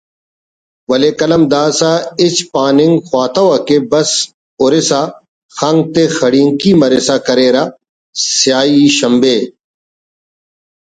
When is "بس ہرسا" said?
3.91-5.01